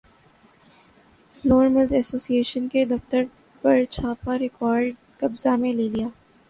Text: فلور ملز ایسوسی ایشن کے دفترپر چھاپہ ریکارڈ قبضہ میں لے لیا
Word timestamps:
فلور 1.35 1.67
ملز 1.67 1.93
ایسوسی 1.93 2.35
ایشن 2.37 2.67
کے 2.67 2.85
دفترپر 2.85 3.83
چھاپہ 3.89 4.37
ریکارڈ 4.37 4.93
قبضہ 5.19 5.55
میں 5.55 5.73
لے 5.73 5.87
لیا 5.89 6.07